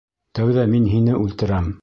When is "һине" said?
0.95-1.21